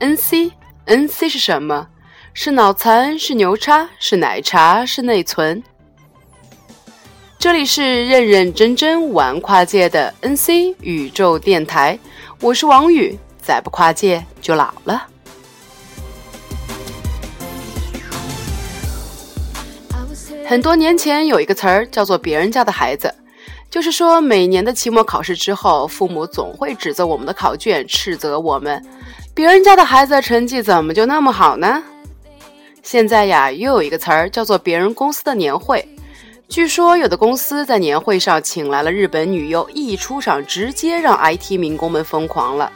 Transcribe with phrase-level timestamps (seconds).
[0.00, 1.88] NC，NC 是什么？
[2.32, 3.18] 是脑残？
[3.18, 3.86] 是牛叉？
[3.98, 4.86] 是奶茶？
[4.86, 5.62] 是内存？
[7.38, 11.98] 这里是认认真真玩跨界的 NC 宇宙电台，
[12.40, 15.06] 我是王宇，再不跨界就老了。
[20.46, 23.14] 很多年前有一个词儿叫做“别人家的孩子”，
[23.70, 28.82] 就是说每年的期末考试之后，父母总会指责我们的考卷，斥责我们
[29.40, 31.82] ：“别人家的孩子成绩怎么就那么好呢？”
[32.84, 35.82] 现在呀，又有一个词儿叫做“别人公司的年会”。
[36.46, 42.70] 据说有的公司在年会上请来了日本女优，一出场直接让 IT 民工们疯狂了。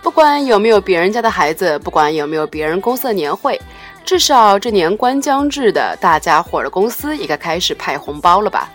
[0.00, 3.60] 不管有没有别人家的孩子，不管有没有别人公司的年会，
[4.02, 8.70] 至少这年关将至的，大家伙的公司也该开始派红包了吧？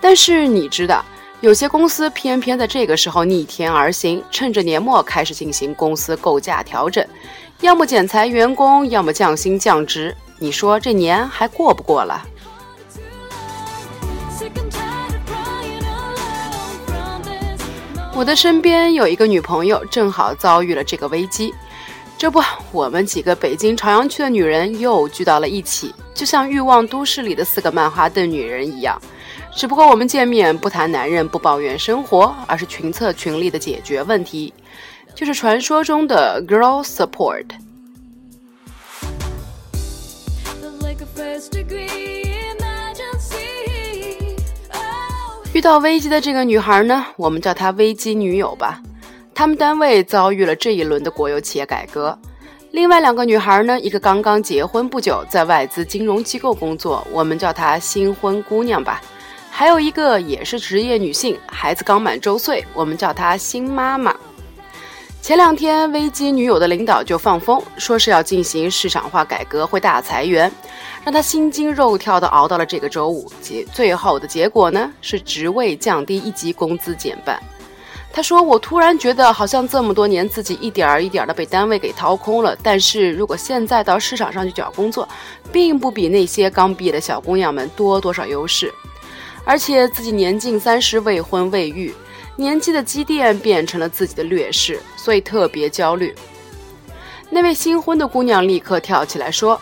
[0.00, 1.04] 但是你知道，
[1.42, 7.04] 有些公司偏偏在这个时候逆天而行，趁着年末开始进行公司构架调整，
[7.62, 10.16] 要么减裁员工，要么降薪降职。
[10.38, 12.24] 你说这年还过不过了？
[18.14, 21.52] 我的身边有一个女朋友，正好遭遇了这个危机。
[22.16, 28.96] 这不，我们几个北京朝阳区的女人又聚到了一起，就像《欲望都市》里的四个曼哈顿女人一样。
[29.54, 34.52] 只不过我们见面不谈男人，不抱怨生活，而是群策群力的解决问题，
[35.14, 37.44] 就是传说中的 girl support。
[45.52, 48.80] 遇到危机的这个女孩呢，我们叫她危机女友吧。
[49.34, 52.18] 他们单位遭遇了这一轮的国有企业改革。
[52.70, 59.00] 另外两个女孩呢，一个刚刚结婚不久，在外资金融机构工作，我们叫她新婚姑娘吧。
[59.54, 64.16] 还有一个也是职业女性，孩子刚满周岁，我们叫她新妈妈。
[65.20, 70.50] 前两天，危机女友的领导就放风，说是要进行市场化改革，会大裁员。
[71.04, 77.40] 让她心惊肉跳地熬到了这个周五，结最后的结果呢是职位降低一级，工资减半。
[78.10, 82.56] 她说：“我突然觉得好像这么多年自己一点儿一点儿的被单位给掏空了。
[82.62, 85.06] 但是如果现在到市场上去找工作，
[85.52, 88.72] 并不比那些刚毕业的小姑娘们多多少优势。
[89.44, 91.94] 而且自己年近三十，未婚未育，
[92.36, 96.14] 年纪的积淀变成了自己的劣势，所以特别焦虑。”
[97.30, 99.60] 那位新婚的姑娘立刻跳起来说。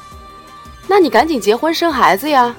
[0.88, 2.52] 那你赶紧结婚生孩子呀！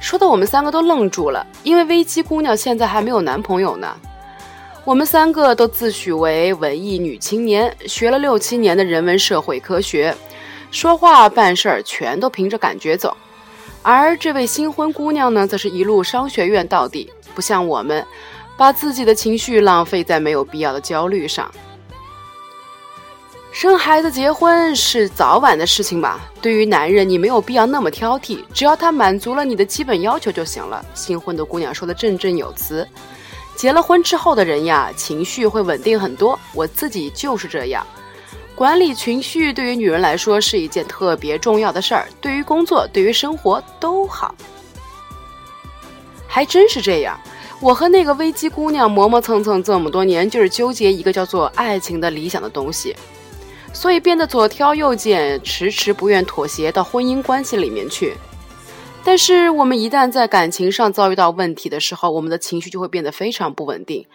[0.00, 3.96] 说的我们三个都愣住了，因为危机姑娘现在还没有男朋友呢。
[4.84, 10.14] 我们三个都自诩为文艺女青年，学了六七年的人文社会科学，
[10.70, 13.16] 说话办事儿全都凭着感觉走。
[13.82, 18.06] 而这位新婚姑娘呢，则是一路商学院到底，不像我们，
[18.56, 21.50] 把自己的情绪浪费在没有必要的焦虑上。
[23.50, 26.20] 生孩子、结婚是早晚的事情吧？
[26.40, 30.82] 对于男人，你没有必要那么挑剔，只要他满足了你的基本要求就行了。
[30.94, 32.88] 新婚的姑娘说的振振有词。
[33.54, 36.38] 结了婚之后的人呀，情绪会稳定很多。
[36.54, 37.86] 我自己就是这样，
[38.54, 44.34] 管理情绪对于女人来说是一件特别重要的事儿，对于工作、对于生活都好。
[46.28, 47.18] 还真是这样，
[47.60, 52.94] 我和那个危机姑娘磨磨蹭蹭这么多年，就是纠结一个叫做爱情的理想的东西。
[53.72, 58.14] 所以变得左挑右拣，迟迟不愿妥协到婚姻关系里面去。
[59.02, 64.06] 但是我们一旦在感情上遭遇到问题的时候，我们的情绪就会变得非常不稳定，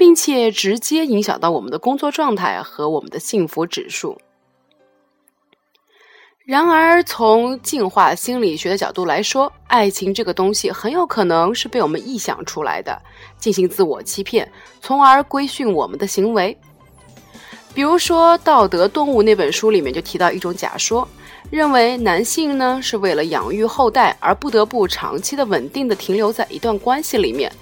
[0.00, 4.16] 并且直接影响到我们的工作状态和我们的幸福指数。
[6.42, 12.98] 然而，从进化心理学的角度来说，爱情这个东西很有可能是被我们臆想出来的，
[13.38, 14.50] 进行自我欺骗，
[14.80, 16.56] 从而规训我们的行为。
[17.74, 21.06] 比如说，《道德动物》那本书里面就提到一种假说，
[21.50, 27.52] 认为男性呢是为了养育后代而不得不长期的稳定的停留在一段关系里面，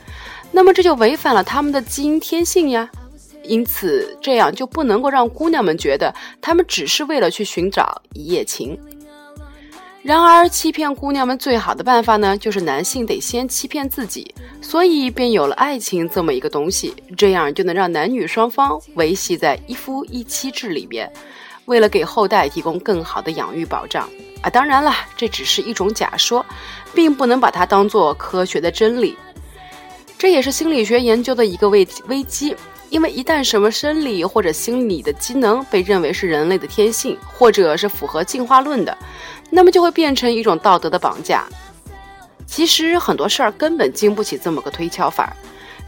[0.51, 2.91] 那么这就违反了他们的基因天性呀，
[3.45, 8.79] 因此这样就不能够让姑娘们觉得他们只是为了去寻找一夜情。
[10.03, 21.13] 然而，欺骗姑娘们最好的办法呢，就是男性得先欺骗自己，所以便有了爱情这么一个东西，这样就能让男女双方维系在一夫一妻制里面，
[21.67, 24.09] 为了给后代提供更好的养育保障
[24.41, 24.49] 啊！
[24.49, 26.47] 当然了，这只是一种假说，
[26.95, 29.15] 并不能把它当做科学的真理。
[30.19, 32.57] 这也是心理学研究的一个危危机，
[32.91, 38.99] 因为一旦什么生理或者心理的机能被认为是人类的天性，或者是符合进化论的。
[39.49, 41.47] 那么就会变成一种道德的绑架。
[42.49, 45.37] 其实很多事儿根本经不起这么个推敲法儿。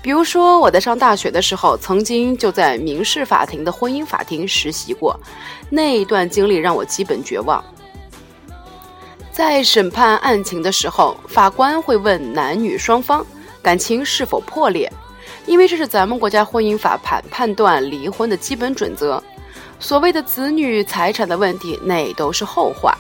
[0.01, 5.19] 比如说，我在上大学的时候，曾经就在民事法庭的婚姻法庭实习过，
[5.69, 7.63] 那一段经历让我基本绝望。
[9.33, 13.27] 在审判案情的时候，法官会问男女双方
[13.63, 14.91] 感情是否破裂，
[15.47, 19.23] 因为这是咱们国家婚姻法判判断离婚的基本准则。
[19.79, 22.97] 所谓的子女财产的问题，那都是后话。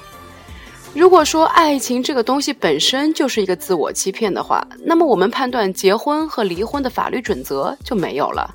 [0.94, 8.54] 如果说爱情这个东西本身就是一个自我欺骗的话，那么我们判断结婚和离婚的法律准则就没有了。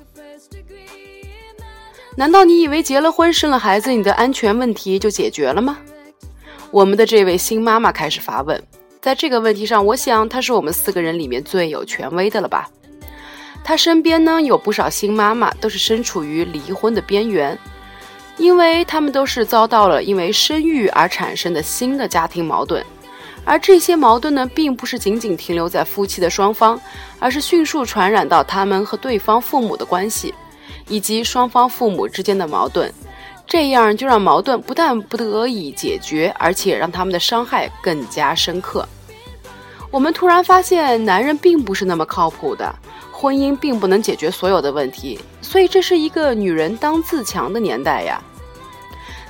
[2.16, 5.78] 难道你以为结了婚生了孩子，你的安全问题就解决了吗？
[6.70, 8.62] 我们的这位新妈妈开始发问，
[9.06, 12.68] 在这个问题上，我想她是我们四个人里面最有权威的了吧？
[13.62, 17.56] 她身边呢有不少新妈妈，都是身处于离婚的边缘。
[18.36, 22.84] 因为他们都是遭到了因为生育而产生的新的家庭矛盾，
[23.44, 26.76] 而这些矛盾呢，并不是仅仅停留在夫妻的双方，
[27.20, 30.34] 而是迅速传染到他们和对方父母的关系，
[30.88, 32.92] 以及双方父母之间的矛盾，
[33.46, 38.84] 这样就让矛盾不但不得以解决，而且让他们的伤害更加深刻。
[39.90, 42.74] 我们突然发现，男人并不是那么靠谱的。
[43.12, 48.22] 婚姻并不能解决所有的问题，所以这是一个女人当自强的年代呀。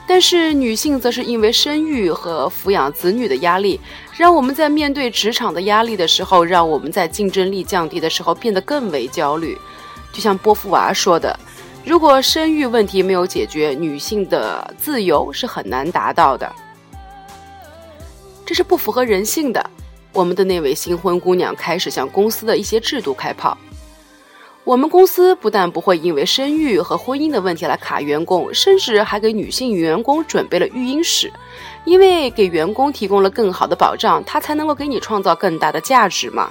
[0.09, 3.81] 但是女性则是因为生育和抚养子女的压力，
[4.17, 9.57] 让我们在面对职场的压力的时候，让我们在竞争力降低的时候变得更为焦虑。
[10.13, 11.39] 就像波伏娃说的
[11.87, 16.53] ：“如果生育问题没有解决，女性的自由是很难达到的。”
[18.45, 19.71] 这是不符合人性的。
[20.17, 23.57] 我们的那位新婚姑娘开始向公司的一些制度开炮。
[24.65, 31.31] 我们公司不但不会因为生育和婚姻的问题来卡员工，甚至还给女性员工准备了育婴室，
[31.85, 36.51] 因为给员工提供了更好的保障，他才能够给你创造更大的价值嘛。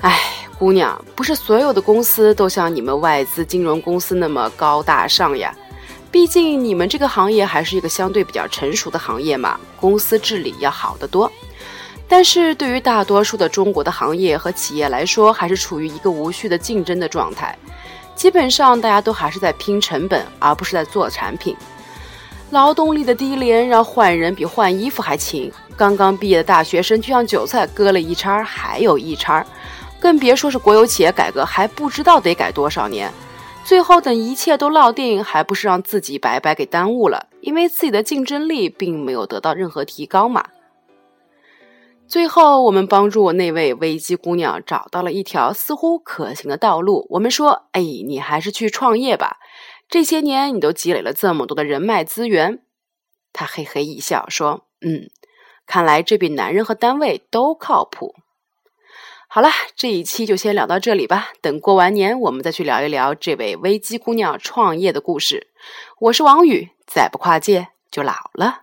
[0.00, 0.18] 哎，
[0.58, 5.54] 姑娘，不是所有的公司都像你们外资金融公司那么高大上呀，
[6.10, 11.30] 毕竟你们这个行业还是一个相对比较成熟的行业嘛，公司治理要好得多。
[12.12, 17.58] 但是对于大多数的中国的行业和企业来说，还是处于一个无序的竞争的状态。
[18.14, 21.56] 基本上大家都还是在拼成本，而不是在做产品。
[22.50, 25.50] 劳动力的低廉让换人比换衣服还勤。
[25.74, 29.42] 刚刚毕业的大学生就像韭菜，割了一茬还有一茬，
[29.98, 33.10] 更别说是国有企业改革，还不知道得改多少年。
[33.64, 37.28] 最后等一切都落定，还不是让自己白白给耽误了？
[37.40, 40.44] 因为自己的竞争力并没有得到任何提高嘛。
[42.12, 47.06] 最后，我们帮助那位危机姑娘找到了一条似乎可行的道路。
[47.08, 49.38] 我们说：“哎，你还是去创业吧，
[49.88, 52.62] 这些年你都积累了这么多的人脉资源。”
[53.32, 55.08] 她嘿嘿一笑说：“嗯，
[55.66, 58.14] 看来这比男人和单位都靠谱。”
[59.26, 61.30] 好了，这一期就先聊到这里吧。
[61.40, 65.48] 等过完年，我们再去聊一聊这位危机姑娘创业的故事。
[65.98, 68.61] 我是王宇，再不跨界就老了。